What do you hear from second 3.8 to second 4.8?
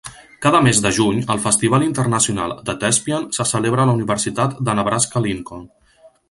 a la Universitat de